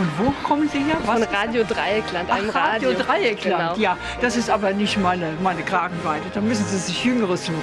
[0.00, 0.96] Von wo kommen Sie her?
[1.04, 2.88] Was Von Radio Dreieckland, einem Ach, Radio.
[2.88, 3.76] Radio Dreieckland, genau.
[3.76, 3.98] ja.
[4.22, 6.24] Das ist aber nicht meine, meine Kragenweite.
[6.32, 7.60] Da müssen Sie sich Jüngeres suchen.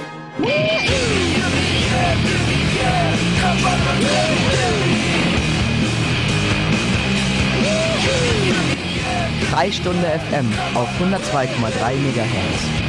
[9.51, 12.88] Freistunde FM auf 102,3 MHz.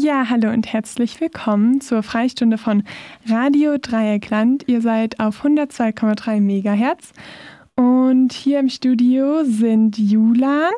[0.00, 2.84] Ja, hallo und herzlich willkommen zur Freistunde von
[3.26, 4.62] Radio Dreieckland.
[4.68, 7.12] Ihr seid auf 102,3 MHz
[7.74, 10.70] und hier im Studio sind Julan.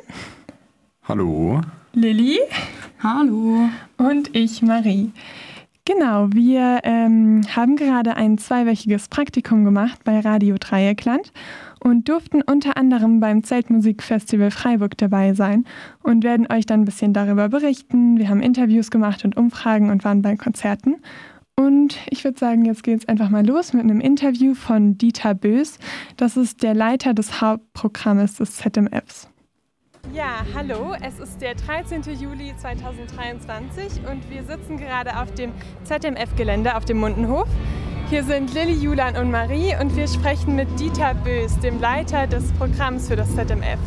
[1.07, 1.61] Hallo.
[1.93, 2.39] Lilly.
[3.03, 3.69] Hallo.
[3.99, 5.13] Und ich, Marie.
[5.85, 11.31] Genau, wir ähm, haben gerade ein zweiwöchiges Praktikum gemacht bei Radio Dreieckland
[11.83, 15.65] und durften unter anderem beim Zeltmusikfestival Freiburg dabei sein
[16.03, 18.19] und werden euch dann ein bisschen darüber berichten.
[18.19, 20.97] Wir haben Interviews gemacht und Umfragen und waren bei Konzerten.
[21.57, 25.35] Und ich würde sagen, jetzt geht es einfach mal los mit einem Interview von Dieter
[25.35, 25.79] Bös.
[26.17, 29.29] Das ist der Leiter des Hauptprogrammes des ZMFs.
[30.15, 32.03] Ja, hallo, es ist der 13.
[32.19, 35.53] Juli 2023 und wir sitzen gerade auf dem
[35.85, 37.47] ZMF-Gelände auf dem Mundenhof.
[38.11, 42.51] Hier sind Lilly, Julan und Marie und wir sprechen mit Dieter Bös, dem Leiter des
[42.55, 43.79] Programms für das ZMF.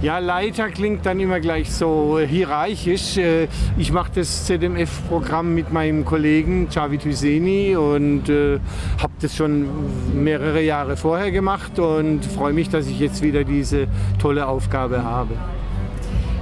[0.00, 3.18] Ja, Leiter klingt dann immer gleich so hierarchisch.
[3.18, 8.58] Äh, ich mache das ZMF-Programm mit meinem Kollegen Javid Hüseni und äh,
[9.02, 9.68] habe das schon
[10.14, 13.86] mehrere Jahre vorher gemacht und freue mich, dass ich jetzt wieder diese
[14.18, 15.34] tolle Aufgabe habe.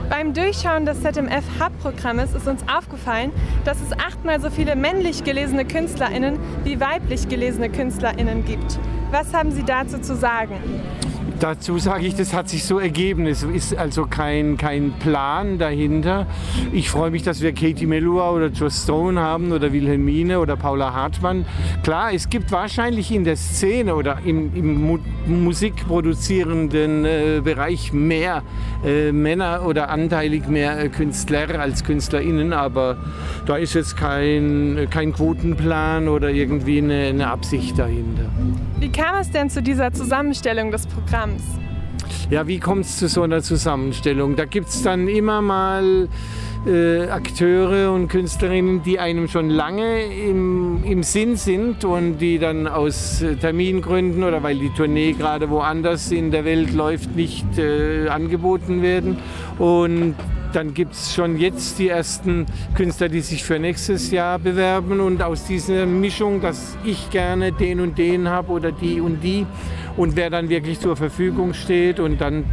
[0.08, 3.32] Beim Durchschauen des ZMF-Hub-Programmes ist uns aufgefallen,
[3.64, 8.78] dass es achtmal so viele männlich gelesene KünstlerInnen wie weiblich gelesene KünstlerInnen gibt.
[9.10, 10.60] Was haben Sie dazu zu sagen?
[11.40, 13.26] Dazu sage ich, das hat sich so ergeben.
[13.26, 16.26] Es ist also kein, kein Plan dahinter.
[16.72, 20.94] Ich freue mich, dass wir Katie Melua oder Joss Stone haben oder Wilhelmine oder Paula
[20.94, 21.44] Hartmann.
[21.82, 28.42] Klar, es gibt wahrscheinlich in der Szene oder im, im Mu musikproduzierenden äh, Bereich mehr
[28.84, 32.96] äh, Männer oder anteilig mehr äh, Künstler als KünstlerInnen, aber
[33.44, 38.30] da ist jetzt kein, kein Quotenplan oder irgendwie eine, eine Absicht dahinter.
[38.78, 41.25] Wie kam es denn zu dieser Zusammenstellung des Programms?
[42.30, 44.34] Ja, wie kommt es zu so einer Zusammenstellung?
[44.34, 46.08] Da gibt es dann immer mal
[46.66, 52.66] äh, Akteure und Künstlerinnen, die einem schon lange im, im Sinn sind und die dann
[52.66, 58.08] aus äh, Termingründen oder weil die Tournee gerade woanders in der Welt läuft, nicht äh,
[58.08, 59.18] angeboten werden.
[59.58, 60.16] Und
[60.52, 65.00] dann gibt es schon jetzt die ersten Künstler, die sich für nächstes Jahr bewerben.
[65.00, 69.46] Und aus dieser Mischung, dass ich gerne den und den habe oder die und die
[69.96, 72.44] und wer dann wirklich zur Verfügung steht und dann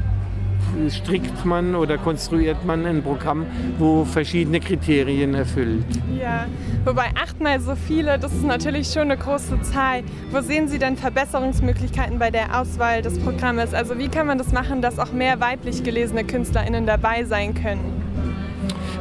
[0.90, 3.46] strickt man oder konstruiert man ein Programm,
[3.78, 5.86] wo verschiedene Kriterien erfüllt.
[6.20, 6.46] Ja,
[6.86, 10.04] wobei achtmal so viele, das ist natürlich schon eine große Zahl.
[10.32, 13.74] Wo sehen Sie denn Verbesserungsmöglichkeiten bei der Auswahl des Programmes?
[13.74, 18.03] Also wie kann man das machen, dass auch mehr weiblich gelesene KünstlerInnen dabei sein können?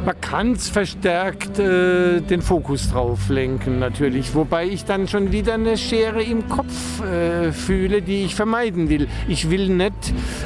[0.04, 5.54] Man kann es verstärkt äh, den Fokus drauf lenken natürlich, wobei ich dann schon wieder
[5.54, 9.08] eine Schere im Kopf äh, fühle, die ich vermeiden will.
[9.28, 9.92] Ich will nicht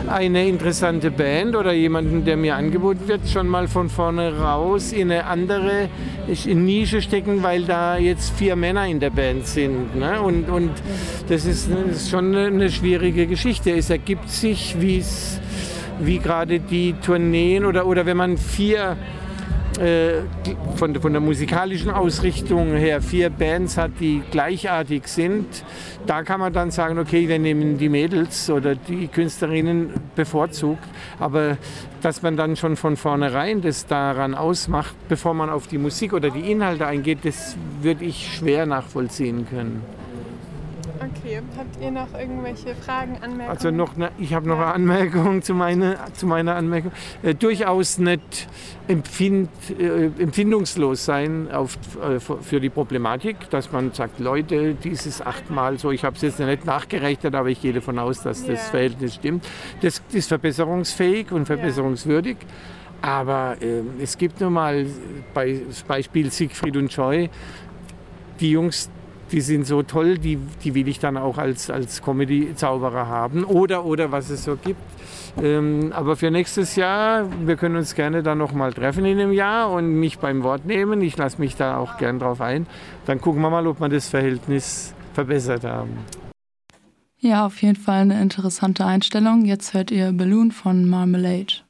[0.09, 5.11] eine interessante Band oder jemanden, der mir angeboten wird, schon mal von vorne raus in
[5.11, 5.89] eine andere
[6.47, 9.97] Nische stecken, weil da jetzt vier Männer in der Band sind.
[9.97, 10.21] Ne?
[10.21, 10.71] Und, und
[11.29, 13.71] das ist, das ist schon eine schwierige Geschichte.
[13.71, 15.41] Es ergibt sich, wie es
[15.99, 18.97] wie gerade die Tourneen oder, oder wenn man vier
[19.79, 20.23] äh,
[20.77, 25.47] von, von der musikalischen Ausrichtung her vier Bands hat, die gleichartig sind,
[26.07, 30.85] da kann man dann sagen, okay, wir nehmen die Mädels oder die Künstlerinnen bevorzugt.
[31.19, 31.59] Aber
[32.03, 36.31] dass man dann schon von vornherein das daran ausmacht, bevor man auf die Musik oder
[36.31, 39.96] die Inhalte eingeht, das würde ich schwer nachvollziehen können.
[41.07, 43.49] Okay, habt ihr noch irgendwelche Fragen, Anmerkungen?
[43.49, 46.93] Also noch ne, ich habe noch eine Anmerkung zu, meine, zu meiner Anmerkung.
[47.23, 48.49] Äh, durchaus nicht
[48.89, 55.79] empfind, äh, empfindungslos sein auf, äh, für die Problematik, dass man sagt, Leute, dieses achtmal
[55.79, 58.71] so, ich habe es jetzt nicht nachgerechnet, aber ich gehe davon aus, dass das yeah.
[58.71, 59.47] Verhältnis stimmt.
[59.83, 62.37] Das ist verbesserungsfähig und verbesserungswürdig.
[62.37, 62.77] Yeah.
[63.03, 64.87] Aber äh, es gibt nun mal
[65.35, 67.31] bei Beispiel Siegfried und Joy,
[68.41, 68.91] die Jungs,
[69.33, 73.45] die sind so toll, die, die will ich dann auch als, als Comedy-Zauberer haben.
[73.45, 74.81] Oder, oder was es so gibt.
[75.43, 79.71] Ähm, aber für nächstes Jahr, wir können uns gerne dann nochmal treffen in einem Jahr
[79.71, 81.01] und mich beim Wort nehmen.
[81.03, 82.67] Ich lasse mich da auch gern drauf ein.
[83.07, 85.99] Dann gucken wir mal, ob wir das Verhältnis verbessert haben.
[87.19, 89.45] Ja, auf jeden Fall eine interessante Einstellung.
[89.45, 91.66] Jetzt hört ihr Balloon von Marmalade.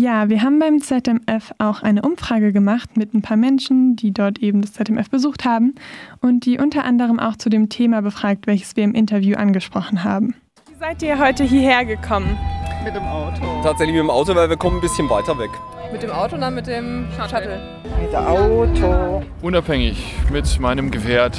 [0.00, 4.38] Ja, wir haben beim ZMF auch eine Umfrage gemacht mit ein paar Menschen, die dort
[4.38, 5.74] eben das ZMF besucht haben
[6.22, 10.34] und die unter anderem auch zu dem Thema befragt, welches wir im Interview angesprochen haben.
[10.70, 12.38] Wie seid ihr heute hierher gekommen?
[12.82, 13.42] Mit dem Auto.
[13.62, 15.50] Tatsächlich mit dem Auto, weil wir kommen ein bisschen weiter weg.
[15.92, 17.60] Mit dem Auto oder mit dem Shuttle?
[18.00, 19.22] Mit dem Auto.
[19.42, 21.36] Unabhängig mit meinem Gefährt.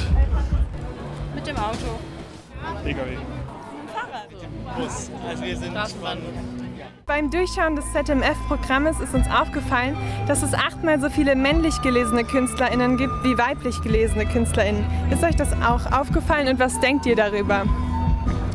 [1.34, 1.98] Mit dem Auto.
[2.84, 3.16] PKW.
[3.92, 4.78] Fahrrad.
[4.78, 5.10] Bus.
[5.28, 6.61] Also wir sind von
[7.06, 9.96] beim Durchschauen des ZMF-Programmes ist uns aufgefallen,
[10.28, 14.84] dass es achtmal so viele männlich gelesene KünstlerInnen gibt wie weiblich gelesene KünstlerInnen.
[15.10, 17.64] Ist euch das auch aufgefallen und was denkt ihr darüber?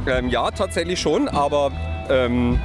[0.05, 1.71] Ähm, ja, tatsächlich schon, aber
[2.09, 2.59] ähm,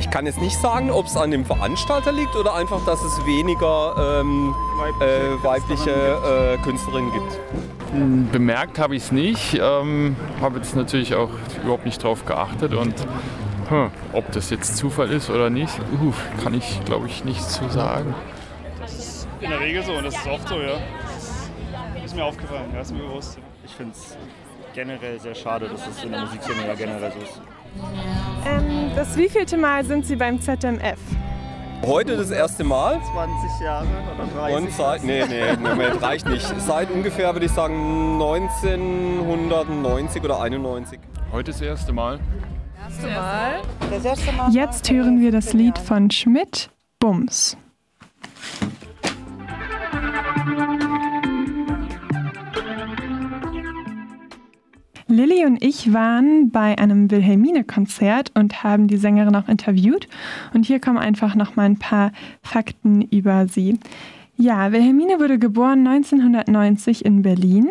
[0.00, 3.26] ich kann jetzt nicht sagen, ob es an dem Veranstalter liegt oder einfach, dass es
[3.26, 7.38] weniger ähm, weibliche, äh, weibliche äh, Künstlerinnen gibt.
[7.92, 11.30] Hm, bemerkt habe ich es nicht, ähm, habe jetzt natürlich auch
[11.62, 12.94] überhaupt nicht drauf geachtet und
[13.72, 15.72] hm, ob das jetzt Zufall ist oder nicht,
[16.02, 18.14] uh, kann ich glaube ich nicht zu sagen.
[18.78, 20.74] Das ist in der Regel so und das ist oft so, ja.
[21.94, 23.38] Das ist mir aufgefallen, ja, ist mir bewusst.
[23.64, 24.14] Ich finde es
[24.74, 27.40] generell sehr schade, dass es in der Musikszene ja generell so ist.
[28.46, 30.98] Ähm, das wievielte Mal sind Sie beim ZMF?
[31.84, 33.00] Heute das erste Mal.
[33.12, 36.46] 20 Jahre oder 30 Und seit, nee, nee, Moment, reicht nicht.
[36.60, 41.00] Seit ungefähr, würde ich sagen, 1990 oder 91.
[41.32, 42.20] Heute das erste Mal.
[42.92, 43.62] Erste Mal.
[43.90, 44.52] Das erste Mal.
[44.52, 47.56] Jetzt hören wir das Lied von Schmidt, Bums.
[55.06, 60.08] Lilly und ich waren bei einem Wilhelmine-Konzert und haben die Sängerin auch interviewt.
[60.54, 62.12] Und hier kommen einfach noch mal ein paar
[62.42, 63.78] Fakten über sie.
[64.36, 67.68] Ja, Wilhelmine wurde geboren 1990 in Berlin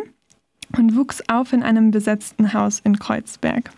[0.77, 3.71] und wuchs auf in einem besetzten Haus in Kreuzberg.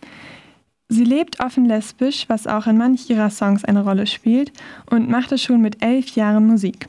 [0.89, 4.51] Sie lebt offen lesbisch, was auch in manch ihrer Songs eine Rolle spielt,
[4.89, 6.87] und machte schon mit elf Jahren Musik.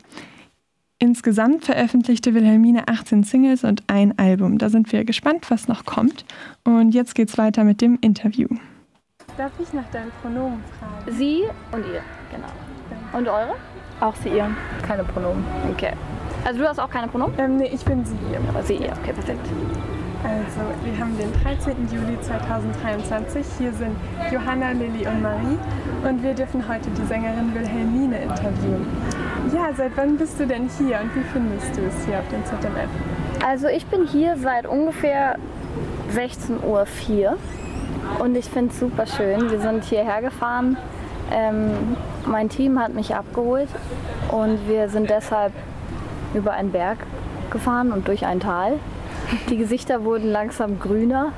[0.99, 4.59] Insgesamt veröffentlichte Wilhelmine 18 Singles und ein Album.
[4.59, 6.25] Da sind wir gespannt, was noch kommt.
[6.65, 8.49] Und jetzt geht's weiter mit dem Interview.
[9.37, 11.17] Darf ich nach deinen Pronomen fragen?
[11.17, 11.43] Sie
[11.73, 13.19] und ihr, genau.
[13.19, 13.55] Und eure?
[14.01, 14.51] Auch sie, ihr.
[14.87, 15.45] Keine Pronomen.
[15.73, 15.93] Okay.
[16.45, 17.35] Also du hast auch keine Pronomen?
[17.39, 18.41] Ähm, nee, ich bin sie, ihr.
[18.49, 18.93] Aber sie, ihr.
[19.03, 19.47] Okay, perfekt.
[20.25, 21.77] Also, wir haben den 13.
[21.93, 23.45] Juli 2023.
[23.59, 23.95] Hier sind
[24.33, 25.59] Johanna, Lilly und Marie
[26.03, 28.87] und wir dürfen heute die Sängerin Wilhelmine interviewen.
[29.55, 32.43] Ja, seit wann bist du denn hier und wie findest du es hier auf dem
[32.47, 32.89] ZMF?
[33.47, 35.37] Also ich bin hier seit ungefähr
[36.15, 37.37] 16.04 Uhr
[38.21, 39.51] und ich finde es super schön.
[39.51, 40.79] Wir sind hierher gefahren.
[41.31, 43.69] Ähm, mein Team hat mich abgeholt
[44.31, 45.53] und wir sind deshalb
[46.33, 46.99] über einen Berg
[47.51, 48.81] gefahren und durch ein Tal.
[49.49, 51.33] Die Gesichter wurden langsam grüner,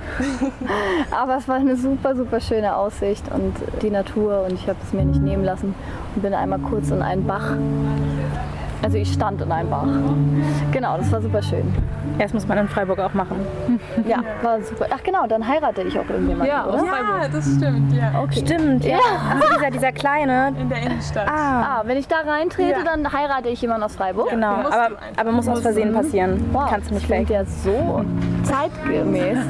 [1.10, 4.92] aber es war eine super, super schöne Aussicht und die Natur und ich habe es
[4.92, 5.74] mir nicht nehmen lassen
[6.14, 7.56] und bin einmal kurz in einen Bach.
[8.86, 9.82] Also ich stand in einem Bach.
[10.70, 11.64] Genau, das war super schön.
[12.20, 13.36] Das muss man in Freiburg auch machen.
[14.06, 14.86] Ja, war super.
[14.94, 16.84] Ach genau, dann heirate ich auch irgendjemanden, ja, oder?
[16.84, 18.12] Ja, das stimmt, ja.
[18.22, 18.40] Okay.
[18.46, 18.90] Stimmt, ja.
[18.92, 18.98] Ja.
[19.34, 20.52] Also dieser, dieser kleine.
[20.60, 21.26] In der Innenstadt.
[21.28, 22.84] Ah, Ah, wenn ich da reintrete, Ja.
[22.84, 24.30] dann heirate ich jemanden aus Freiburg.
[24.30, 24.52] genau.
[24.54, 26.44] Aber, aber muss aus Versehen passieren.
[26.52, 27.36] Wow, Kannst du nicht das klingt fake.
[27.36, 28.04] ja so
[28.44, 29.38] zeitgemäß.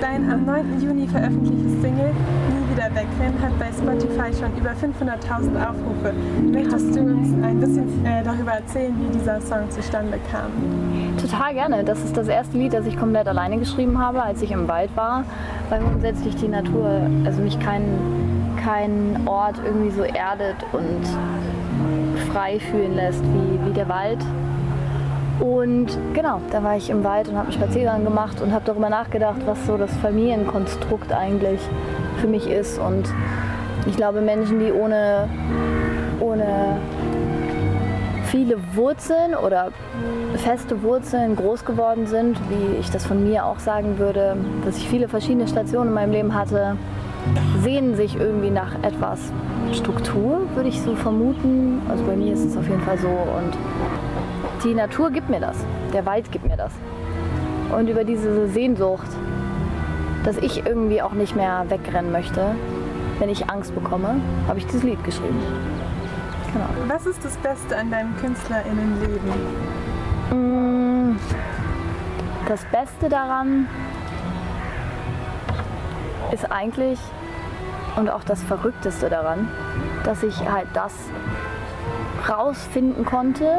[0.00, 0.80] Dein am 9.
[0.80, 2.10] Juni veröffentlichtes Single
[2.76, 6.12] wieder wegrennen hat bei Spotify schon über 500.000 Aufrufe.
[6.52, 10.50] Möchtest du uns ein bisschen äh, darüber erzählen, wie dieser Song zustande kam?
[11.18, 11.84] Total gerne.
[11.84, 14.94] Das ist das erste Lied, das ich komplett alleine geschrieben habe, als ich im Wald
[14.94, 15.24] war,
[15.70, 17.82] weil grundsätzlich die Natur, also mich kein,
[18.62, 24.18] kein Ort irgendwie so erdet und frei fühlen lässt wie, wie der Wald.
[25.40, 28.90] Und genau, da war ich im Wald und habe einen Spaziergang gemacht und habe darüber
[28.90, 31.60] nachgedacht, was so das Familienkonstrukt eigentlich
[32.20, 32.78] für mich ist.
[32.78, 33.12] Und
[33.86, 35.28] ich glaube, Menschen, die ohne,
[36.20, 36.78] ohne
[38.26, 39.68] viele Wurzeln oder
[40.36, 44.88] feste Wurzeln groß geworden sind, wie ich das von mir auch sagen würde, dass ich
[44.88, 46.76] viele verschiedene Stationen in meinem Leben hatte,
[47.62, 49.32] sehnen sich irgendwie nach etwas
[49.72, 51.82] Struktur, würde ich so vermuten.
[51.88, 53.56] Also bei mir ist es auf jeden Fall so und
[54.64, 55.56] die Natur gibt mir das,
[55.92, 56.72] der Wald gibt mir das.
[57.76, 59.08] Und über diese Sehnsucht,
[60.26, 62.56] dass ich irgendwie auch nicht mehr wegrennen möchte,
[63.20, 65.40] wenn ich Angst bekomme, habe ich dieses Lied geschrieben.
[66.52, 66.66] Genau.
[66.88, 69.30] Was ist das Beste an deinem KünstlerInnenleben?
[70.32, 71.16] Mm,
[72.48, 73.68] Das Beste daran
[76.32, 76.98] ist eigentlich
[77.94, 79.48] und auch das Verrückteste daran,
[80.04, 80.92] dass ich halt das
[82.28, 83.58] rausfinden konnte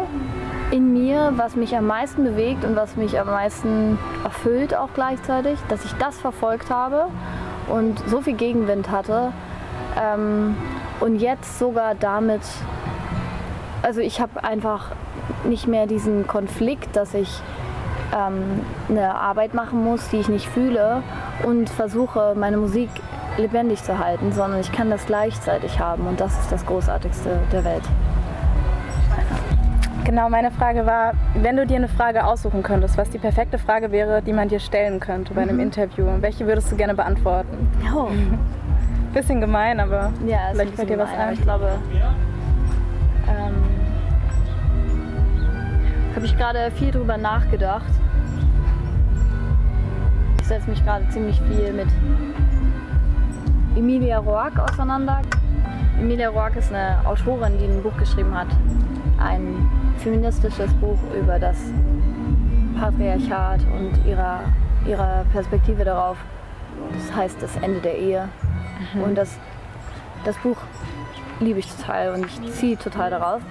[0.72, 5.58] in mir, was mich am meisten bewegt und was mich am meisten erfüllt auch gleichzeitig,
[5.70, 7.08] dass ich das verfolgt habe
[7.68, 9.32] und so viel Gegenwind hatte,
[9.98, 10.56] ähm,
[11.00, 12.42] Und jetzt sogar damit,
[13.84, 14.92] also ich habe einfach
[15.44, 17.42] nicht mehr diesen Konflikt, dass ich
[18.16, 21.04] ähm, eine Arbeit machen muss, die ich nicht fühle
[21.44, 22.90] und versuche, meine Musik
[23.38, 27.64] lebendig zu halten, sondern ich kann das gleichzeitig haben und das ist das Großartigste der
[27.64, 27.84] Welt.
[30.08, 33.92] Genau, meine Frage war, wenn du dir eine Frage aussuchen könntest, was die perfekte Frage
[33.92, 35.64] wäre, die man dir stellen könnte bei einem mhm.
[35.64, 37.70] Interview, welche würdest du gerne beantworten?
[37.94, 38.08] Oh.
[39.14, 41.34] Bisschen gemein, aber ja, vielleicht fällt dir was ein.
[41.34, 41.72] Ich glaube,
[43.28, 43.56] ähm,
[46.16, 47.92] habe ich gerade viel drüber nachgedacht.
[50.40, 51.88] Ich setze mich gerade ziemlich viel mit
[53.76, 55.22] Emilia Roark auseinander.
[56.00, 58.48] Emilia Roark ist eine Autorin, die ein Buch geschrieben hat.
[59.18, 61.58] Ein feministisches Buch über das
[62.80, 64.42] Patriarchat und ihrer,
[64.86, 66.18] ihrer Perspektive darauf.
[66.94, 68.30] Das heißt das Ende der Ehe.
[68.94, 69.02] Mhm.
[69.02, 69.40] Und das,
[70.24, 70.58] das Buch
[71.40, 73.42] liebe ich total und ich ziehe total darauf.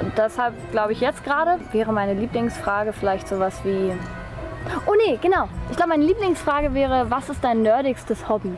[0.00, 3.92] Und deshalb glaube ich jetzt gerade wäre meine Lieblingsfrage vielleicht sowas wie.
[4.86, 5.48] Oh nee, genau.
[5.70, 8.52] Ich glaube, meine Lieblingsfrage wäre, was ist dein nerdigstes Hobby?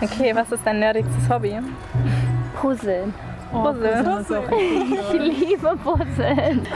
[0.00, 1.58] Okay, was ist dein nerdigstes Hobby?
[2.60, 3.14] Puzzeln.
[3.52, 4.04] Oh, Puzzeln.
[4.04, 4.44] Puzzeln
[4.92, 6.66] ich liebe Puzzeln.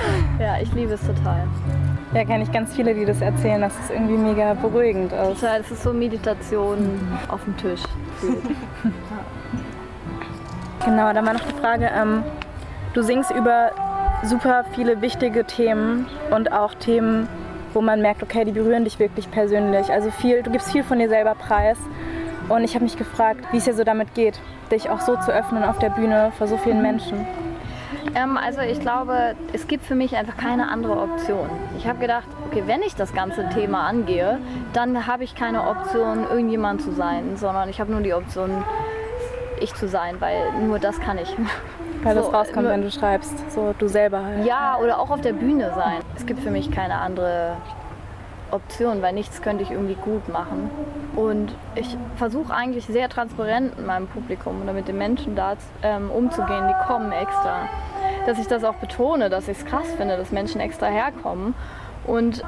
[0.40, 1.46] Ja, ich liebe es total.
[2.14, 5.42] Ja, kenne ich ganz viele, die das erzählen, dass es irgendwie mega beruhigend ist.
[5.42, 7.82] Ja, es ist so Meditation auf dem Tisch.
[10.84, 12.22] genau, dann war noch die Frage, ähm,
[12.94, 13.70] du singst über
[14.22, 17.28] super viele wichtige Themen und auch Themen,
[17.74, 19.90] wo man merkt, okay, die berühren dich wirklich persönlich.
[19.90, 21.76] Also viel, du gibst viel von dir selber preis.
[22.48, 24.38] Und ich habe mich gefragt, wie es dir so damit geht,
[24.74, 27.26] dich auch so zu öffnen auf der Bühne vor so vielen Menschen.
[28.14, 31.48] Ähm, also ich glaube, es gibt für mich einfach keine andere Option.
[31.78, 34.38] Ich habe gedacht, okay, wenn ich das ganze Thema angehe,
[34.72, 38.64] dann habe ich keine Option, irgendjemand zu sein, sondern ich habe nur die Option,
[39.60, 41.34] ich zu sein, weil nur das kann ich.
[42.02, 44.44] Weil so, das rauskommt, wenn du schreibst, so du selber halt.
[44.44, 46.02] Ja, oder auch auf der Bühne sein.
[46.14, 47.83] Es gibt für mich keine andere Option,
[49.02, 50.70] weil nichts könnte ich irgendwie gut machen.
[51.16, 56.10] Und ich versuche eigentlich sehr transparent mit meinem Publikum oder mit den Menschen da ähm,
[56.10, 57.68] umzugehen, die kommen extra.
[58.26, 61.54] Dass ich das auch betone, dass ich es krass finde, dass Menschen extra herkommen.
[62.06, 62.42] Und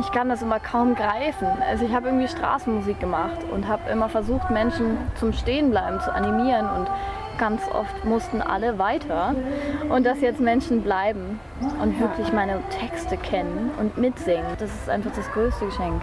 [0.00, 1.48] ich kann das immer kaum greifen.
[1.68, 6.68] Also ich habe irgendwie Straßenmusik gemacht und habe immer versucht, Menschen zum Stehenbleiben zu animieren
[6.70, 6.88] und
[7.40, 9.34] ganz oft mussten alle weiter
[9.88, 11.40] und dass jetzt Menschen bleiben
[11.82, 16.02] und wirklich meine Texte kennen und mitsingen, das ist einfach das größte Geschenk.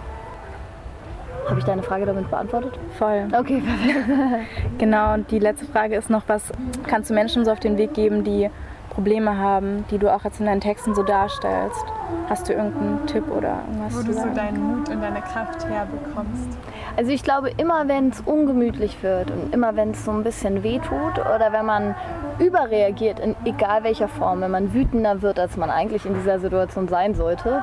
[1.48, 2.78] Habe ich deine Frage damit beantwortet?
[2.98, 3.28] Voll.
[3.32, 4.78] Okay, perfekt.
[4.78, 6.52] genau, und die letzte Frage ist noch, was
[6.86, 8.50] kannst du Menschen so auf den Weg geben, die
[8.90, 11.84] Probleme haben, die du auch jetzt in deinen Texten so darstellst?
[12.28, 13.96] Hast du irgendeinen Tipp oder irgendwas?
[13.96, 16.58] Wo du so deinen Mut und deine Kraft herbekommst?
[16.98, 20.64] Also ich glaube, immer wenn es ungemütlich wird und immer wenn es so ein bisschen
[20.64, 21.94] wehtut oder wenn man
[22.40, 26.88] überreagiert, in egal welcher Form, wenn man wütender wird, als man eigentlich in dieser Situation
[26.88, 27.62] sein sollte,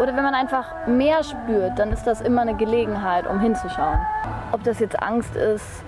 [0.00, 3.98] oder wenn man einfach mehr spürt, dann ist das immer eine Gelegenheit, um hinzuschauen.
[4.52, 5.82] Ob das jetzt Angst ist,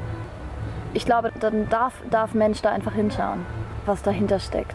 [0.92, 3.46] ich glaube, dann darf, darf Mensch da einfach hinschauen
[3.84, 4.74] was dahinter steckt.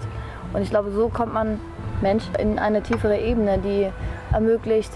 [0.53, 1.59] Und ich glaube, so kommt man
[2.01, 3.89] Mensch in eine tiefere Ebene, die
[4.31, 4.91] ermöglicht,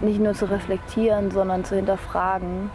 [0.00, 2.70] nicht nur zu reflektieren, sondern zu hinterfragen.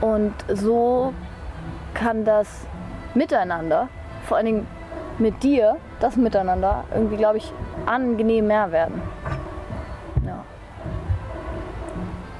[0.00, 1.12] Und so
[1.94, 2.66] kann das
[3.14, 3.88] Miteinander,
[4.24, 4.66] vor allen Dingen
[5.18, 7.52] mit dir, das Miteinander, irgendwie, glaube ich,
[7.86, 9.00] angenehm mehr werden.
[10.26, 10.44] Ja.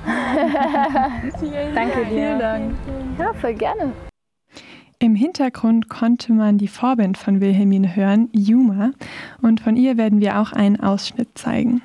[1.75, 2.07] Danke dir.
[2.07, 2.75] Vielen Dank.
[3.19, 3.93] Ja, voll gerne.
[4.99, 8.93] Im Hintergrund konnte man die Vorband von Wilhelmine hören, Yuma,
[9.43, 11.83] und von ihr werden wir auch einen Ausschnitt zeigen.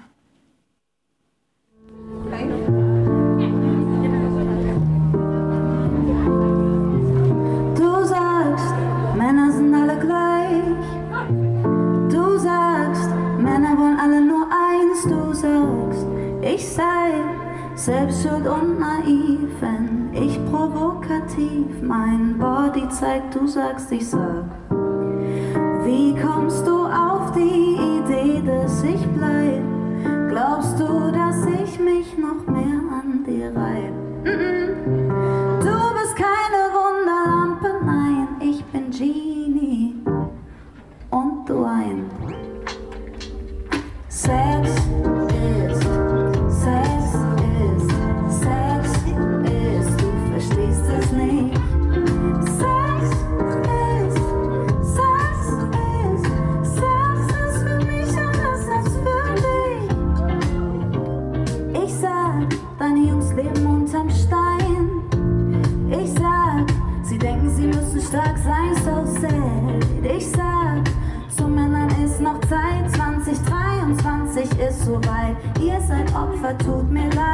[16.53, 17.13] Ich sei
[17.75, 24.45] selbst schuld und naiv, wenn ich provokativ mein Body zeigt, du sagst, ich sag.
[25.83, 26.70] Wie kommst du
[74.61, 75.35] ist so weit.
[75.59, 77.30] Ihr seid Opfer, tut mir leid.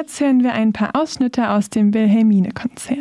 [0.00, 2.99] Jetzt hören wir ein paar Ausschnitte aus dem Wilhelmine-Konzert.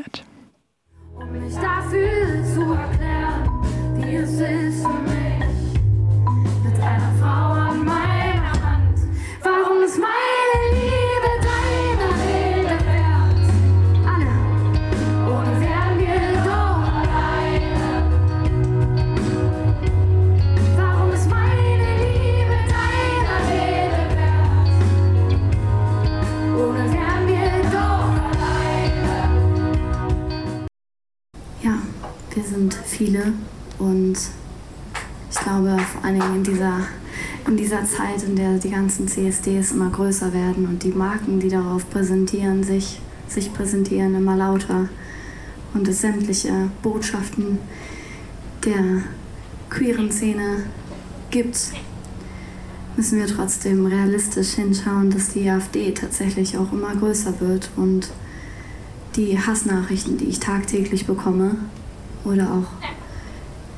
[33.00, 33.32] Viele.
[33.79, 34.18] Und
[35.32, 36.79] ich glaube vor allen Dingen in dieser,
[37.48, 41.48] in dieser Zeit, in der die ganzen CSDs immer größer werden und die Marken, die
[41.48, 44.89] darauf präsentieren, sich, sich präsentieren, immer lauter
[45.74, 47.60] und es sämtliche Botschaften
[48.65, 49.03] der
[49.70, 50.63] queeren Szene
[51.32, 51.58] gibt,
[52.98, 58.10] müssen wir trotzdem realistisch hinschauen, dass die AfD tatsächlich auch immer größer wird und
[59.15, 61.56] die Hassnachrichten, die ich tagtäglich bekomme
[62.25, 62.79] oder auch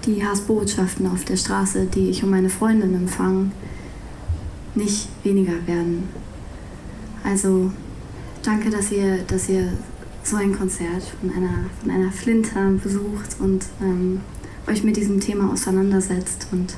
[0.06, 3.52] die Hassbotschaften auf der Straße, die ich und meine Freundin empfangen,
[4.76, 6.10] nicht weniger werden.
[7.24, 7.72] Also
[8.44, 9.74] danke, dass ihr, dass ihr
[10.24, 14.22] so ein Konzert von einer, von einer Flinter besucht und ähm,
[14.68, 16.76] euch mit diesem Thema auseinandersetzt und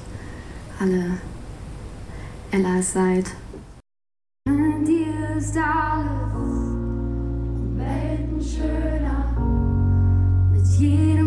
[0.79, 1.17] alle
[2.51, 3.25] Ellas seid.
[4.47, 5.57] An dir alles
[6.35, 9.35] um Welten schöner.
[10.51, 11.22] Mit jedem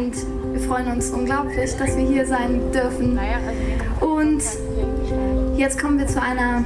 [0.00, 0.14] und
[0.52, 3.20] wir freuen uns unglaublich, dass wir hier sein dürfen.
[4.00, 4.42] Und
[5.56, 6.64] jetzt kommen wir zu einer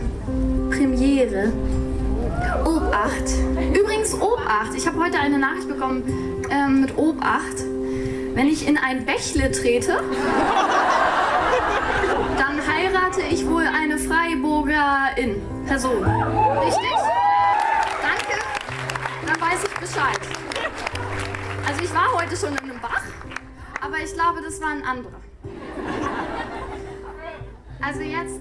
[0.70, 1.52] Premiere.
[2.64, 3.28] Obacht.
[3.76, 4.74] Übrigens Obacht.
[4.76, 6.04] Ich habe heute eine Nachricht bekommen
[6.50, 7.64] ähm, mit Obacht.
[8.34, 9.92] Wenn ich in ein Bächle trete,
[12.38, 15.42] dann heirate ich wohl eine Freiburgerin.
[15.66, 16.04] Person.
[16.04, 16.96] Richtig?
[18.02, 18.38] Danke.
[19.26, 20.20] Dann weiß ich Bescheid.
[21.66, 22.63] Also ich war heute schon aber
[24.14, 25.20] ich glaube, das war ein anderer.
[27.80, 28.38] Also jetzt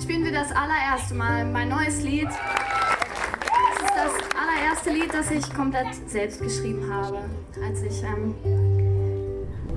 [0.00, 2.28] spielen wir das allererste Mal mein neues Lied.
[2.28, 7.24] Das ist das allererste Lied, das ich komplett selbst geschrieben habe,
[7.66, 8.34] als ich ähm,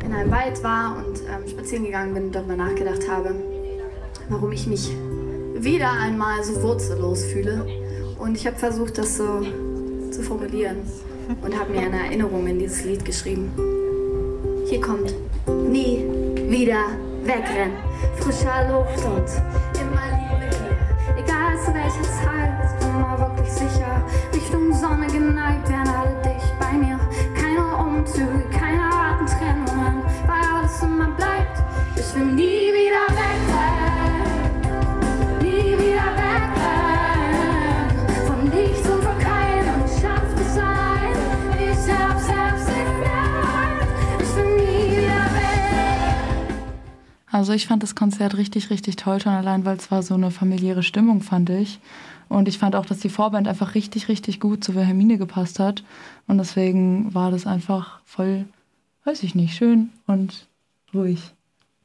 [0.06, 3.34] in einem Wald war und ähm, spazieren gegangen bin und darüber nachgedacht habe,
[4.30, 4.92] warum ich mich
[5.56, 7.66] wieder einmal so wurzellos fühle.
[8.20, 9.42] Und ich habe versucht, das so
[10.12, 10.78] zu formulieren
[11.42, 13.77] und habe mir eine Erinnerung in dieses Lied geschrieben.
[14.70, 15.14] Hier kommt
[15.48, 16.04] Nie
[16.50, 16.88] wieder
[17.24, 17.78] wegrennen,
[18.18, 21.24] frischer Luft und immer Liebe hier.
[21.24, 23.87] Egal zu welcher Zeit, immer wirklich sicher.
[47.38, 50.32] Also ich fand das Konzert richtig, richtig toll, schon allein, weil es war so eine
[50.32, 51.80] familiäre Stimmung, fand ich.
[52.30, 55.84] Und ich fand auch, dass die Vorband einfach richtig, richtig gut zu Wilhelmine gepasst hat.
[56.26, 58.46] Und deswegen war das einfach voll,
[59.04, 60.48] weiß ich nicht, schön und
[60.96, 61.36] ruhig.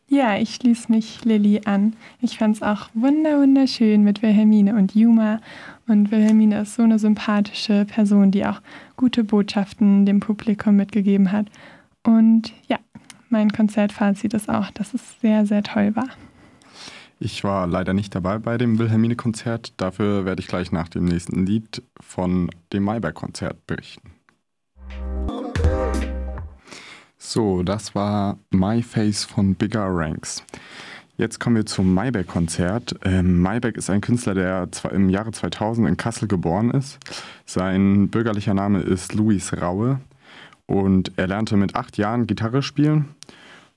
[0.08, 1.96] Ja, ich schließe mich Lilly an.
[2.22, 5.38] Ich fand es auch wunder wunderschön mit Wilhelmine und Juma.
[5.86, 8.62] Und Wilhelmine ist so eine sympathische Person, die auch
[8.96, 11.48] gute Botschaften dem Publikum mitgegeben hat.
[12.04, 12.78] Und ja,
[13.32, 16.08] mein Konzertfazit ist auch, dass es sehr, sehr toll war.
[17.18, 19.74] Ich war leider nicht dabei bei dem Wilhelmine-Konzert.
[19.76, 24.12] Dafür werde ich gleich nach dem nächsten Lied von dem Mayberg-Konzert berichten.
[27.16, 30.42] So, das war My Face von Bigger Ranks.
[31.16, 32.96] Jetzt kommen wir zum Maybeck-Konzert.
[33.04, 36.98] Ähm, ist ein Künstler, der im Jahre 2000 in Kassel geboren ist.
[37.46, 40.00] Sein bürgerlicher Name ist Luis Raue
[40.72, 43.10] und er lernte mit acht Jahren Gitarre spielen.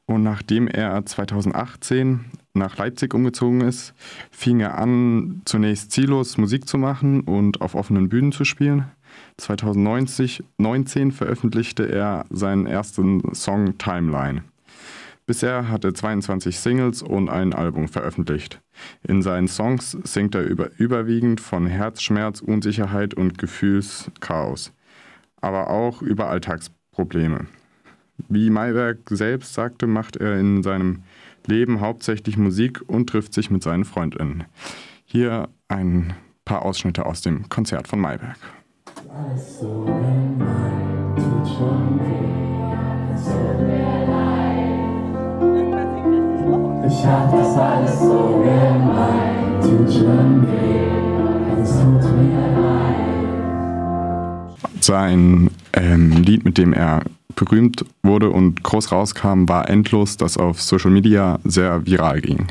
[0.06, 3.94] Und nachdem er 2018 nach Leipzig umgezogen ist,
[4.32, 8.86] fing er an, zunächst ziellos Musik zu machen und auf offenen Bühnen zu spielen.
[9.38, 14.44] 2019 veröffentlichte er seinen ersten Song Timeline.
[15.26, 18.62] Bisher hat er 22 Singles und ein Album veröffentlicht.
[19.06, 24.72] In seinen Songs singt er über, überwiegend von Herzschmerz, Unsicherheit und Gefühlschaos,
[25.42, 26.30] aber auch über
[26.96, 27.48] Alltagsprobleme.
[28.30, 31.04] Wie Mayberg selbst sagte, macht er in seinem
[31.46, 34.46] Leben hauptsächlich Musik und trifft sich mit seinen Freundinnen.
[35.06, 36.14] Hier ein
[36.46, 38.38] paar Ausschnitte aus dem Konzert von Mayberg.
[39.10, 44.46] Alles so gemein, tut schon weh, es tut mir leid.
[46.88, 52.96] Ich hab das alles so gemein, tut schon weh, es tut mir leid.
[54.82, 57.04] Sein ähm, Lied, mit dem er
[57.36, 62.48] berühmt wurde und groß rauskam, war Endlos, das auf Social Media sehr viral ging.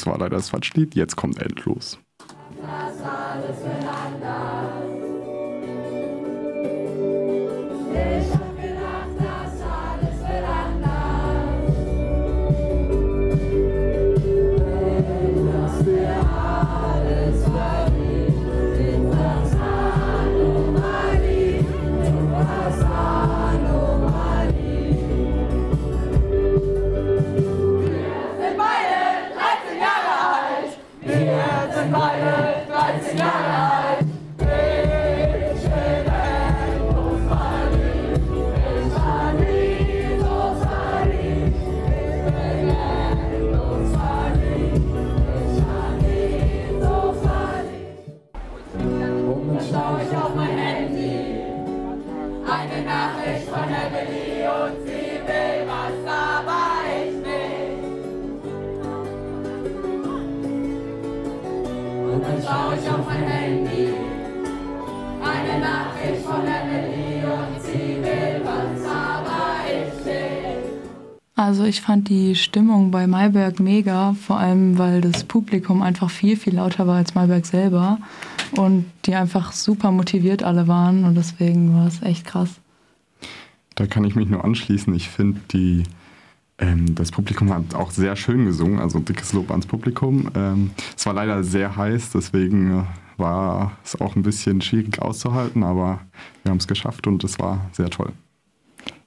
[0.00, 0.94] Das war leider das falsche Lied.
[0.94, 1.98] Jetzt kommt Endlos.
[72.10, 76.96] Die Stimmung bei Mayberg mega, vor allem weil das Publikum einfach viel, viel lauter war
[76.96, 77.98] als Mayberg selber
[78.56, 82.60] und die einfach super motiviert alle waren und deswegen war es echt krass.
[83.76, 84.92] Da kann ich mich nur anschließen.
[84.92, 85.40] Ich finde,
[86.58, 90.28] ähm, das Publikum hat auch sehr schön gesungen, also dickes Lob ans Publikum.
[90.34, 92.82] Ähm, es war leider sehr heiß, deswegen äh,
[93.18, 96.00] war es auch ein bisschen schwierig auszuhalten, aber
[96.42, 98.12] wir haben es geschafft und es war sehr toll.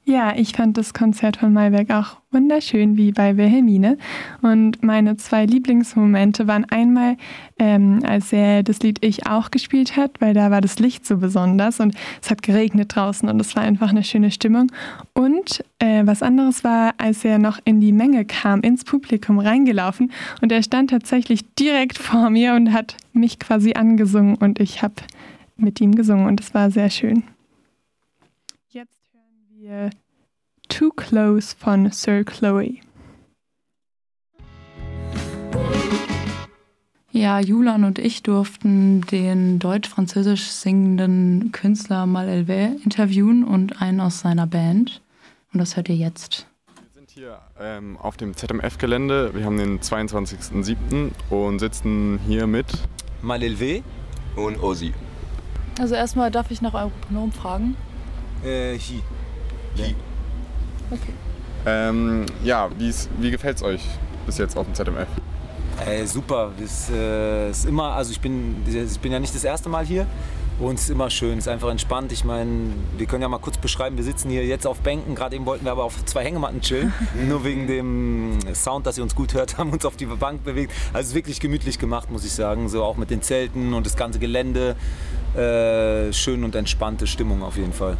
[0.05, 3.97] Ja, ich fand das Konzert von Mayberg auch wunderschön, wie bei Wilhelmine.
[4.41, 7.15] Und meine zwei Lieblingsmomente waren einmal,
[7.57, 11.19] ähm, als er das Lied Ich auch gespielt hat, weil da war das Licht so
[11.19, 14.73] besonders und es hat geregnet draußen und es war einfach eine schöne Stimmung.
[15.13, 20.11] Und äh, was anderes war, als er noch in die Menge kam, ins Publikum reingelaufen
[20.41, 24.95] und er stand tatsächlich direkt vor mir und hat mich quasi angesungen und ich habe
[25.55, 27.23] mit ihm gesungen und es war sehr schön
[29.63, 29.91] wir
[30.67, 32.81] Too Close von Sir Chloe.
[37.11, 44.19] Ja, Julan und ich durften den deutsch-französisch singenden Künstler Mal Elvé interviewen und einen aus
[44.19, 45.01] seiner Band.
[45.53, 46.47] Und das hört ihr jetzt.
[46.75, 49.33] Wir sind hier ähm, auf dem ZMF-Gelände.
[49.33, 51.11] Wir haben den 22.07.
[51.29, 52.67] und sitzen hier mit
[53.21, 53.81] Mal Elvé
[54.35, 54.93] und Ozzy.
[55.79, 57.77] Also erstmal darf ich nach eurem Pronomen fragen.
[58.43, 59.01] Äh, he.
[60.91, 61.13] Okay.
[61.65, 63.81] Ähm, ja, wie gefällt es euch
[64.25, 65.07] bis jetzt auf dem ZMF?
[65.85, 66.51] Äh, super.
[66.63, 70.07] Es äh, ist immer, also ich bin, ich bin ja nicht das erste Mal hier.
[70.59, 72.11] Und es ist immer schön, es ist einfach entspannt.
[72.11, 75.15] Ich meine, wir können ja mal kurz beschreiben, wir sitzen hier jetzt auf Bänken.
[75.15, 76.93] Gerade eben wollten wir aber auf zwei Hängematten chillen.
[77.27, 80.43] Nur wegen dem Sound, dass ihr uns gut hört, haben wir uns auf die Bank
[80.43, 80.71] bewegt.
[80.93, 82.69] Also es ist wirklich gemütlich gemacht, muss ich sagen.
[82.69, 84.75] So auch mit den Zelten und das ganze Gelände.
[85.35, 87.97] Äh, schön und entspannte Stimmung auf jeden Fall.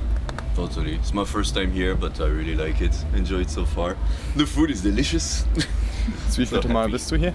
[0.56, 0.96] Totally.
[0.96, 2.94] It's my first time here, but I really like it.
[3.16, 3.96] Enjoy it so far.
[4.36, 5.46] The food is delicious.
[6.26, 7.34] Das wievielte Mal bist du hier?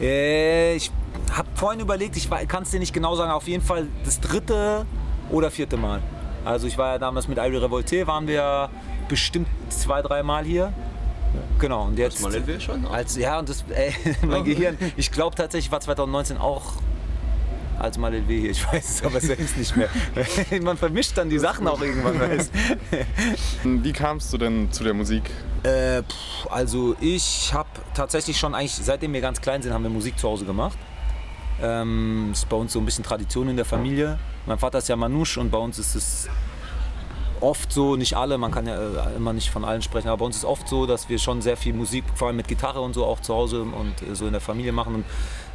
[0.00, 0.90] Äh, ich
[1.32, 4.84] habe vorhin überlegt, ich kann es dir nicht genau sagen, auf jeden Fall das dritte
[5.30, 6.02] oder vierte Mal.
[6.44, 8.70] Also ich war ja damals mit Ivy Revolte, waren wir
[9.08, 10.72] bestimmt zwei, drei Mal hier.
[11.58, 12.24] Genau, und jetzt.
[12.24, 12.86] Als Malelwe schon?
[12.86, 13.94] Als, ja, und das, ey,
[14.26, 16.72] mein Gehirn, ich glaube tatsächlich war 2019 auch
[17.80, 18.50] als Malelwe hier.
[18.50, 19.88] Ich weiß es aber selbst nicht mehr.
[20.62, 22.20] Man vermischt dann die Sachen auch irgendwann.
[22.20, 22.52] Weißt.
[23.64, 25.30] Wie kamst du denn zu der Musik?
[25.62, 29.90] Äh, pff, also ich habe tatsächlich schon eigentlich, seitdem wir ganz klein sind, haben wir
[29.90, 30.78] Musik zu Hause gemacht.
[31.62, 34.18] Ähm, ist bei uns so ein bisschen Tradition in der Familie.
[34.46, 36.28] Mein Vater ist ja Manouche und bei uns ist es
[37.40, 40.24] oft so, nicht alle, man kann ja äh, immer nicht von allen sprechen, aber bei
[40.26, 42.94] uns ist oft so, dass wir schon sehr viel Musik, vor allem mit Gitarre und
[42.94, 44.96] so auch zu Hause und äh, so in der Familie machen.
[44.96, 45.04] Und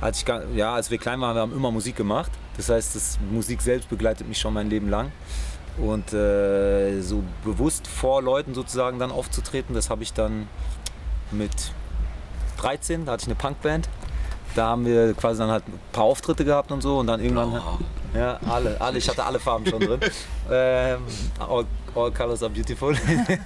[0.02, 2.32] als, ich, ja, als wir klein waren, wir haben immer Musik gemacht.
[2.58, 5.12] Das heißt, das Musik selbst begleitet mich schon mein Leben lang.
[5.78, 10.48] Und äh, so bewusst vor Leuten sozusagen dann aufzutreten, das habe ich dann
[11.32, 11.52] mit
[12.58, 13.90] 13, da hatte ich eine Punkband.
[14.56, 17.60] Da haben wir quasi dann halt ein paar Auftritte gehabt und so und dann irgendwann,
[17.60, 18.18] oh.
[18.18, 20.00] ja, alle, alle, ich hatte alle Farben schon drin.
[20.50, 21.02] ähm,
[21.96, 22.96] all, colors are beautiful.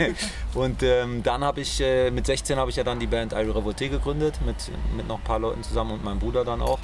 [0.55, 3.55] und ähm, dann habe ich, äh, mit 16 habe ich ja dann die Band Irie
[3.55, 4.55] Revolte gegründet, mit,
[4.95, 6.79] mit noch ein paar Leuten zusammen und meinem Bruder dann auch.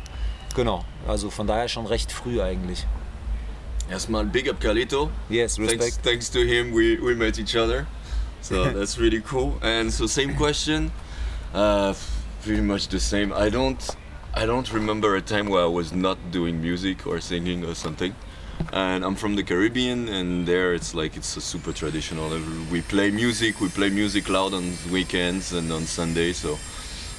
[0.56, 2.86] Genau, also von daher schon recht früh eigentlich.
[3.90, 5.12] Erstmal big up Carlito.
[5.30, 5.82] Yes, respect.
[5.82, 7.86] Thanks, thanks to him we, we met each other.
[8.42, 9.54] So that's really cool.
[9.62, 10.92] And so same question,
[11.54, 11.94] uh,
[12.44, 13.34] pretty much the same.
[13.34, 13.96] I don't
[14.34, 18.16] I don't remember a time where I was not doing music or singing or something.
[18.74, 22.30] And I'm from the Caribbean, and there it's like it's a super traditional.
[22.72, 26.38] We play music, we play music loud on weekends and on Sundays.
[26.38, 26.58] So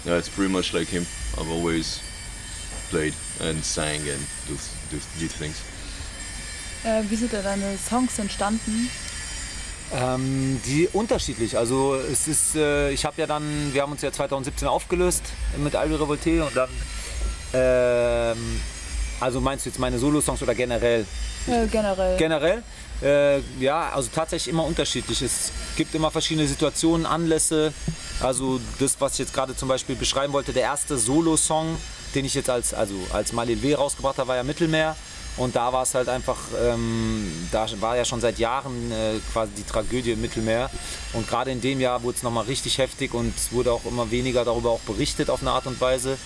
[0.05, 1.07] yeah, it's pretty much like him.
[1.39, 2.03] I've always
[2.91, 4.57] played and sang and do,
[4.91, 5.63] do, did things.
[6.85, 8.91] Äh, wie sind da deine Songs entstanden?
[9.93, 11.57] Ähm, die unterschiedlich.
[11.57, 15.23] Also es ist, äh, ich habe ja dann, wir haben uns ja 2017 aufgelöst
[15.59, 16.69] mit Albi Revolte und dann
[17.53, 18.61] ähm,
[19.21, 21.07] also meinst du jetzt meine Solo-Songs oder generell?
[21.47, 22.17] Äh, generell.
[22.17, 22.63] Generell?
[23.03, 25.23] Äh, ja, also tatsächlich immer unterschiedlich.
[25.23, 27.73] Es gibt immer verschiedene Situationen, Anlässe.
[28.21, 31.77] Also das, was ich jetzt gerade zum Beispiel beschreiben wollte, der erste Solo-Song,
[32.15, 34.97] den ich jetzt als, also als Malil W rausgebracht habe, war ja Mittelmeer.
[35.37, 39.53] Und da war es halt einfach, ähm, da war ja schon seit Jahren äh, quasi
[39.53, 40.71] die Tragödie im Mittelmeer.
[41.13, 44.11] Und gerade in dem Jahr wurde es nochmal richtig heftig und es wurde auch immer
[44.11, 46.17] weniger darüber auch berichtet auf eine Art und Weise.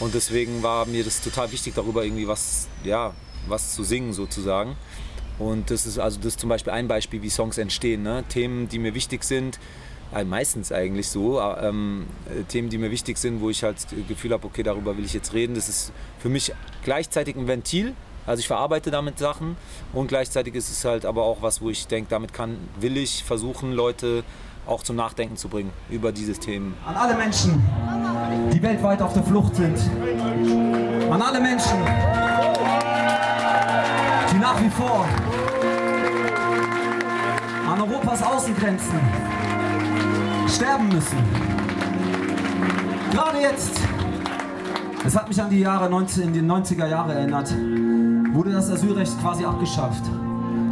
[0.00, 3.14] Und deswegen war mir das total wichtig, darüber irgendwie was, ja,
[3.48, 4.76] was zu singen sozusagen.
[5.38, 8.02] Und das ist also das ist zum Beispiel ein Beispiel, wie Songs entstehen.
[8.02, 8.24] Ne?
[8.28, 9.58] Themen, die mir wichtig sind,
[10.14, 12.06] äh, meistens eigentlich so, äh, ähm,
[12.48, 15.14] Themen, die mir wichtig sind, wo ich halt das Gefühl habe, okay, darüber will ich
[15.14, 15.54] jetzt reden.
[15.54, 16.52] Das ist für mich
[16.84, 17.94] gleichzeitig ein Ventil.
[18.26, 19.56] Also ich verarbeite damit Sachen
[19.94, 23.24] und gleichzeitig ist es halt aber auch was, wo ich denke, damit kann, will ich
[23.24, 24.22] versuchen, Leute
[24.66, 26.74] auch zum Nachdenken zu bringen über dieses Thema.
[26.86, 27.62] An alle Menschen,
[28.52, 29.78] die weltweit auf der Flucht sind.
[31.10, 31.78] An alle Menschen,
[34.32, 35.06] die nach wie vor
[37.70, 38.98] an Europas Außengrenzen
[40.48, 41.18] sterben müssen.
[43.12, 43.80] Gerade jetzt,
[45.06, 47.54] es hat mich an die Jahre 19, in den 90er Jahre erinnert,
[48.32, 50.02] wurde das Asylrecht quasi abgeschafft.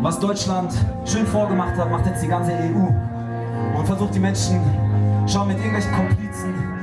[0.03, 0.73] Was Deutschland
[1.05, 4.61] schön vorgemacht hat, macht jetzt die ganze EU und versucht die Menschen
[5.27, 6.76] schon mit irgendwelchen Komplizen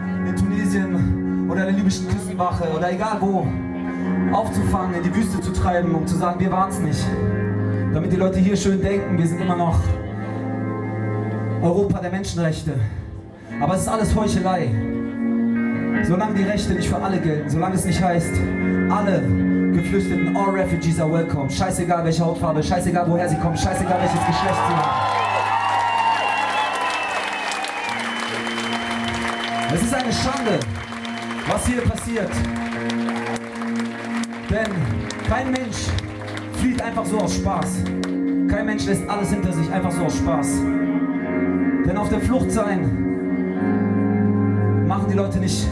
[1.54, 3.48] in oder der libyschen Küstenwache oder egal wo
[4.34, 7.06] aufzufangen, in die Wüste zu treiben, um zu sagen, wir waren es nicht.
[7.94, 9.80] Damit die Leute hier schön denken, wir sind immer noch
[11.62, 12.74] Europa der Menschenrechte.
[13.62, 14.70] Aber es ist alles Heuchelei.
[16.04, 18.34] Solange die Rechte nicht für alle gelten, solange es nicht heißt,
[18.90, 19.22] alle
[19.74, 21.50] Geflüchteten, all refugees are welcome.
[21.50, 24.90] Scheißegal welche Hautfarbe, scheißegal woher sie kommen, scheißegal welches Geschlecht sie haben.
[29.76, 30.60] Es ist eine Schande,
[31.48, 32.30] was hier passiert.
[34.50, 34.72] Denn
[35.28, 35.88] kein Mensch
[36.60, 37.84] flieht einfach so aus Spaß.
[38.48, 40.62] Kein Mensch lässt alles hinter sich einfach so aus Spaß.
[41.86, 43.04] Denn auf der Flucht sein
[44.88, 45.68] machen die Leute nicht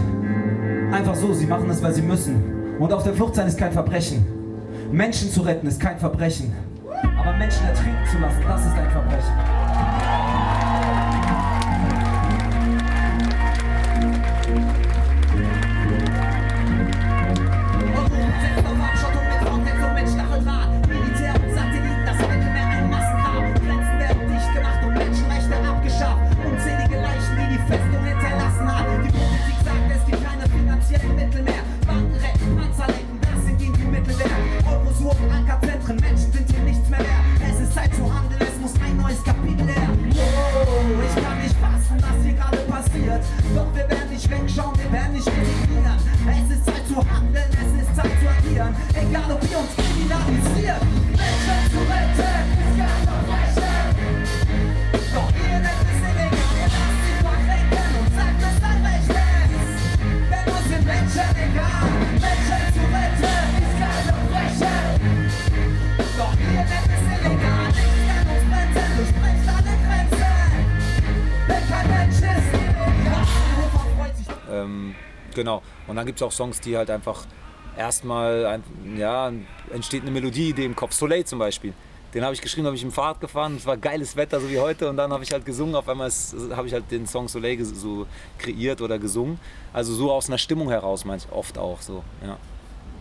[0.92, 2.78] einfach so, sie machen es, weil sie müssen.
[2.80, 4.26] Und auf der Flucht sein ist kein Verbrechen.
[4.92, 6.54] Menschen zu retten ist kein Verbrechen.
[7.20, 10.11] Aber Menschen ertrinken zu lassen, das ist ein Verbrechen.
[75.36, 75.62] Genau.
[75.88, 77.26] Und dann gibt es auch Songs, die halt einfach
[77.78, 78.64] erstmal, ein,
[78.98, 79.32] ja,
[79.72, 80.94] entsteht eine Melodieidee im Kopf.
[80.94, 81.74] Soleil zum Beispiel.
[82.14, 83.56] Den habe ich geschrieben, habe ich im Fahrrad gefahren.
[83.56, 84.90] Es war geiles Wetter, so wie heute.
[84.90, 85.76] Und dann habe ich halt gesungen.
[85.76, 86.12] Auf einmal
[86.56, 88.06] habe ich halt den Song Soleil so
[88.38, 89.40] kreiert oder gesungen.
[89.72, 92.04] Also so aus einer Stimmung heraus, manchmal oft auch so.
[92.22, 92.38] Ja.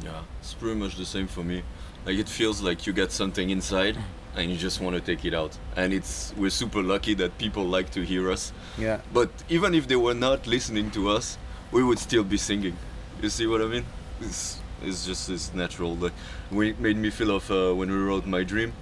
[0.02, 1.62] Yeah, it's pretty much the same for me.
[2.06, 3.98] Like it feels like you get something inside
[4.34, 5.58] and you just want to take it out.
[5.76, 8.52] And it's we're super lucky that people like to hear us.
[8.78, 9.00] Yeah.
[9.12, 11.36] But even if they were not listening to us,
[11.72, 12.76] we would still be singing.
[13.22, 13.84] You see what I mean?
[14.20, 15.94] It's it's just it's natural.
[15.96, 16.12] Like
[16.50, 18.72] we it made me feel of uh, when we wrote My Dream.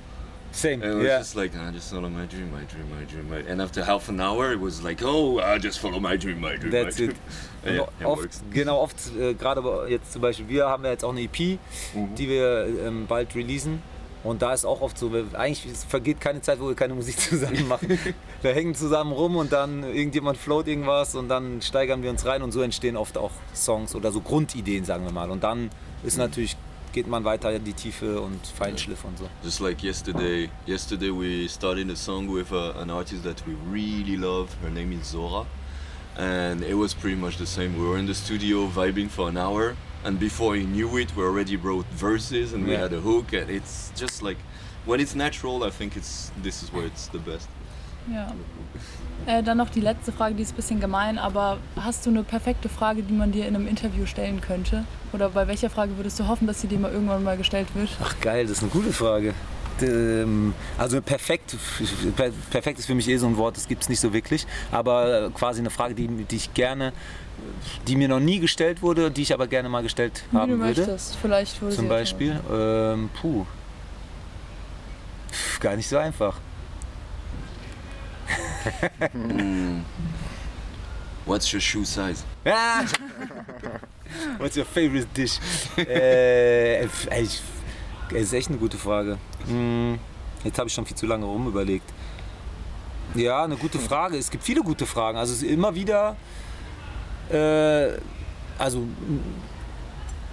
[0.51, 0.83] Same.
[0.83, 1.19] And it was yeah.
[1.19, 3.37] just like I just follow my dream, my dream, my dream, my.
[3.53, 6.57] And after half an hour, it was like, oh, I just follow my dream, my
[6.57, 7.17] dream, That's my it.
[7.63, 7.75] dream.
[7.77, 8.43] yeah, Und it oft, works.
[8.51, 11.59] genau, oft, äh, gerade aber jetzt zum Beispiel, wir haben ja jetzt auch eine EP,
[11.95, 12.15] Mhm.
[12.15, 13.83] die wir ähm, bald releasen.
[14.25, 17.69] Und da ist auch oft so, eigentlich vergeht keine Zeit, wo wir keine Musik zusammen
[17.69, 17.99] machen.
[18.43, 22.43] wir hängen zusammen rum und dann irgendjemand float irgendwas und dann steigern wir uns rein
[22.43, 25.31] und so entstehen oft auch Songs oder so Grundideen, sagen wir mal.
[25.31, 25.71] Und dann
[26.03, 26.25] ist Mhm.
[26.25, 26.57] natürlich,
[26.93, 29.29] geht man weiter in die Tiefe und Feinschliff und so.
[29.45, 34.17] Just like yesterday, yesterday we started a song with uh, an artist that we really
[34.17, 34.49] love.
[34.63, 35.47] Her name is Zora,
[36.17, 37.79] and it was pretty much the same.
[37.79, 41.23] We were in the studio vibing for an hour, and before he knew it, we
[41.23, 42.83] already wrote verses and we Yeah.
[42.85, 43.33] had a hook.
[43.33, 44.37] And it's just like
[44.87, 47.49] when it's natural, I think it's this is where it's the best.
[48.13, 48.33] Ja.
[49.27, 52.23] Äh, dann noch die letzte Frage, die ist ein bisschen gemein, aber hast du eine
[52.23, 54.85] perfekte Frage, die man dir in einem Interview stellen könnte?
[55.13, 57.91] Oder bei welcher Frage würdest du hoffen, dass sie dir mal irgendwann mal gestellt wird?
[58.03, 59.35] Ach geil, das ist eine gute Frage.
[59.83, 61.55] Ähm, Also perfekt,
[62.17, 64.47] per- perfekt ist für mich eh so ein Wort, das gibt es nicht so wirklich.
[64.73, 66.93] Aber äh, quasi eine Frage, die, die ich gerne,
[67.87, 70.59] die mir noch nie gestellt wurde, die ich aber gerne mal gestellt Wie haben du
[70.59, 70.81] würde.
[70.83, 71.17] möchtest.
[71.17, 72.39] Vielleicht wurde Zum Beispiel.
[72.51, 73.45] Ähm, puh.
[75.31, 76.37] Pff, Gar nicht so einfach.
[81.27, 82.25] What's your shoe size?
[82.45, 82.85] Ah!
[84.39, 85.39] What's your favorite dish?
[85.77, 86.89] äh, ey,
[87.23, 87.41] ich,
[88.11, 89.19] das ist echt eine gute Frage.
[89.47, 89.99] Hm,
[90.45, 91.89] Jetzt habe ich schon viel zu lange rumüberlegt.
[93.15, 94.17] Ja, eine gute Frage.
[94.17, 95.19] Es gibt viele gute Fragen.
[95.19, 96.17] Also es ist immer wieder,
[97.31, 97.99] äh,
[98.59, 98.83] also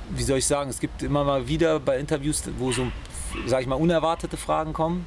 [0.10, 2.88] wie soll ich sagen, es gibt immer mal wieder bei Interviews, wo so,
[3.48, 5.06] sag ich mal, unerwartete Fragen kommen.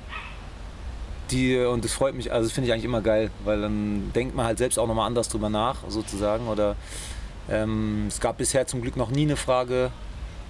[1.30, 4.34] Die, und das freut mich, also das finde ich eigentlich immer geil, weil dann denkt
[4.34, 6.48] man halt selbst auch nochmal anders drüber nach, sozusagen.
[6.48, 6.74] Oder
[7.50, 9.90] ähm, es gab bisher zum Glück noch nie eine Frage,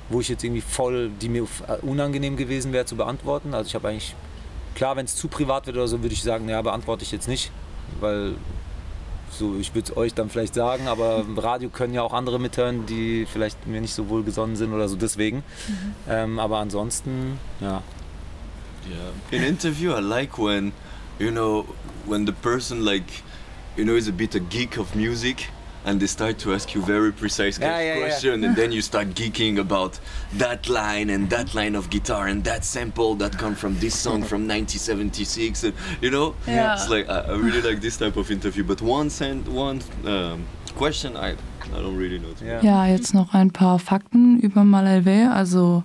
[0.09, 1.46] wo ich jetzt irgendwie voll, die mir
[1.83, 3.55] unangenehm gewesen wäre zu beantworten.
[3.55, 4.14] Also ich habe eigentlich,
[4.74, 7.29] klar, wenn es zu privat wird oder so, würde ich sagen, ja, beantworte ich jetzt
[7.29, 7.51] nicht,
[8.01, 8.35] weil
[9.31, 12.38] so, ich würde es euch dann vielleicht sagen, aber im Radio können ja auch andere
[12.38, 15.43] mithören, die vielleicht mir nicht so wohlgesonnen sind oder so, deswegen.
[16.09, 17.83] Ähm, aber ansonsten, ja.
[18.88, 19.12] Yeah.
[19.31, 20.73] In interview, I like when,
[21.19, 21.67] you know,
[22.07, 23.05] when the person like,
[23.77, 25.51] you know, is a bit a geek of music,
[25.88, 28.01] and they start to ask you very precise Yeah, yeah, yeah.
[28.07, 29.98] question, and then you start geeking about
[30.38, 34.22] that line and that line of guitar and that sample that come from this song
[34.22, 36.74] from 1976, and you know, Yeah.
[36.74, 38.64] it's like I, I really like this type of interview.
[38.64, 40.45] But one sent one um,
[40.76, 41.30] question, I
[41.74, 42.34] I don't really know.
[42.62, 45.30] Ja, jetzt noch ein paar Fakten über Malalvé.
[45.30, 45.82] Also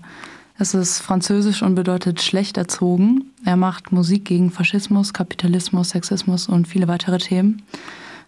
[0.58, 3.32] es ist französisch und bedeutet schlecht erzogen.
[3.46, 7.64] Er macht Musik gegen Faschismus, Kapitalismus, Sexismus und viele weitere Themen.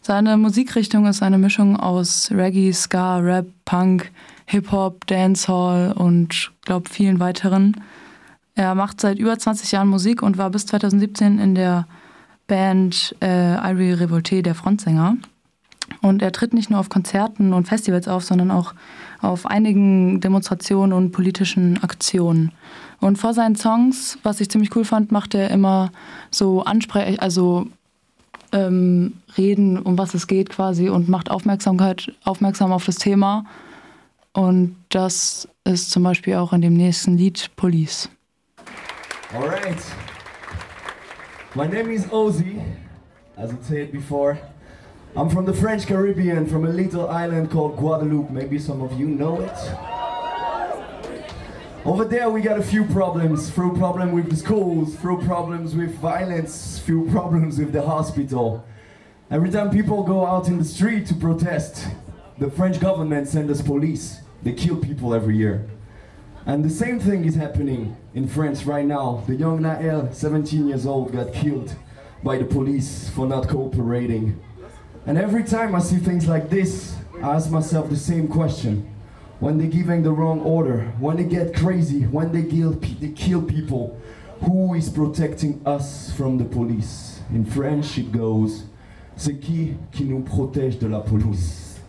[0.07, 4.11] Seine Musikrichtung ist eine Mischung aus Reggae, Ska, Rap, Punk,
[4.45, 7.81] Hip-Hop, Dancehall und glaube vielen weiteren.
[8.53, 11.87] Er macht seit über 20 Jahren Musik und war bis 2017 in der
[12.45, 15.17] Band äh, Irie Revolte der Frontsänger.
[16.03, 18.75] Und er tritt nicht nur auf Konzerten und Festivals auf, sondern auch
[19.23, 22.51] auf einigen Demonstrationen und politischen Aktionen.
[22.99, 25.91] Und vor seinen Songs, was ich ziemlich cool fand, macht er immer
[26.29, 27.71] so Ansprech also
[28.55, 33.45] ähm, Reden, um was es geht quasi und macht Aufmerksamkeit, aufmerksam auf das Thema.
[34.31, 38.09] Und das ist zum Beispiel auch in dem nächsten Lied Police.
[39.33, 39.83] Alright.
[41.53, 42.61] My name is Ozzy,
[43.37, 44.37] as I said before.
[45.15, 48.29] I'm from the French Caribbean, from a little island called Guadeloupe.
[48.29, 50.04] Maybe some of you know it.
[51.85, 53.51] Over there we got a few problems.
[53.51, 58.65] Few problems with the schools, few problems with violence, few problems with the hospital.
[59.29, 61.87] Every time people go out in the street to protest,
[62.39, 64.21] the French government sends us police.
[64.41, 65.69] They kill people every year.
[66.47, 69.23] And the same thing is happening in France right now.
[69.27, 71.75] The young Nael, 17 years old, got killed
[72.23, 74.41] by the police for not cooperating.
[75.05, 78.94] And every time I see things like this, I ask myself the same question
[79.39, 83.41] when they're giving the wrong order, when they get crazy, when they kill, they kill
[83.41, 83.99] people,
[84.41, 87.19] who is protecting us from the police?
[87.31, 88.63] In French it goes,
[89.15, 91.79] c'est qui qui nous protège de la police?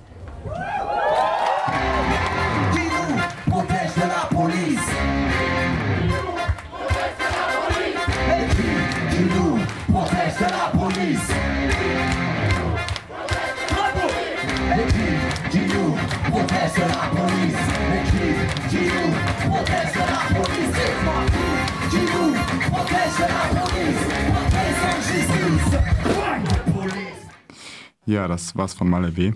[28.07, 29.35] Ja, das war's von Malé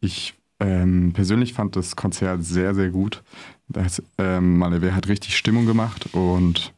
[0.00, 3.22] Ich ähm, persönlich fand das Konzert sehr, sehr gut.
[3.68, 6.72] Das, ähm, Malé hat richtig Stimmung gemacht und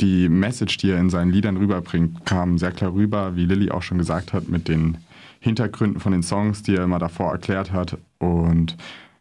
[0.00, 3.82] die Message, die er in seinen Liedern rüberbringt, kam sehr klar rüber, wie Lilly auch
[3.82, 4.98] schon gesagt hat, mit den
[5.40, 7.96] Hintergründen von den Songs, die er immer davor erklärt hat.
[8.18, 8.76] Und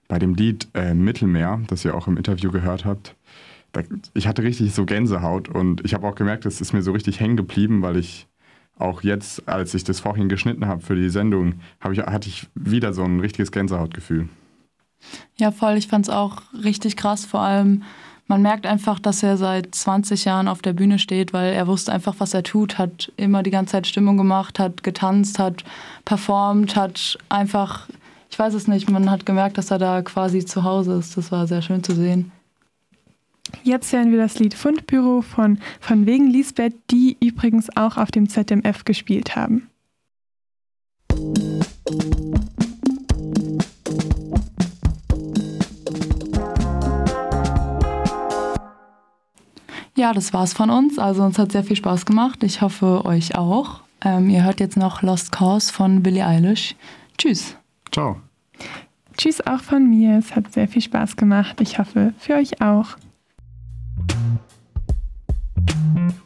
[0.07, 3.15] bei dem Lied äh, Mittelmeer, das ihr auch im Interview gehört habt,
[4.13, 7.19] ich hatte richtig so Gänsehaut und ich habe auch gemerkt, es ist mir so richtig
[7.19, 8.27] hängen geblieben, weil ich
[8.77, 11.55] auch jetzt, als ich das vorhin geschnitten habe für die Sendung,
[11.91, 14.27] ich, hatte ich wieder so ein richtiges Gänsehautgefühl.
[15.37, 15.77] Ja, voll.
[15.77, 17.25] Ich fand es auch richtig krass.
[17.25, 17.83] Vor allem,
[18.27, 21.91] man merkt einfach, dass er seit 20 Jahren auf der Bühne steht, weil er wusste
[21.91, 25.63] einfach, was er tut, hat immer die ganze Zeit Stimmung gemacht, hat getanzt, hat
[26.05, 27.87] performt, hat einfach,
[28.29, 31.15] ich weiß es nicht, man hat gemerkt, dass er da quasi zu Hause ist.
[31.17, 32.31] Das war sehr schön zu sehen.
[33.63, 38.29] Jetzt hören wir das Lied Fundbüro von Von wegen Lisbeth, die übrigens auch auf dem
[38.29, 39.69] ZMF gespielt haben.
[49.97, 50.99] Ja, das war's von uns.
[50.99, 52.43] Also uns hat sehr viel Spaß gemacht.
[52.43, 53.81] Ich hoffe, euch auch.
[54.03, 56.75] Ähm, ihr hört jetzt noch Lost Cause von Billie Eilish.
[57.17, 57.55] Tschüss.
[57.91, 58.17] Ciao.
[59.17, 60.17] Tschüss auch von mir.
[60.17, 61.61] Es hat sehr viel Spaß gemacht.
[61.61, 62.97] Ich hoffe, für euch auch.
[64.07, 64.39] Thank
[66.15, 66.24] you.